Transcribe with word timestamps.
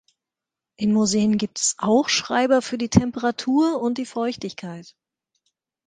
In 0.77 0.93
Museen 0.93 1.37
gibt 1.37 1.59
es 1.59 1.75
auch 1.77 2.09
Schreiber 2.09 2.63
für 2.63 2.79
die 2.79 2.89
Temperatur 2.89 3.79
und 3.79 3.99
die 3.99 4.07
Feuchtigkeit. 4.07 4.95